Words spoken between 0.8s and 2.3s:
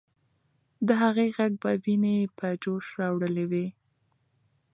د هغې ږغ به ويني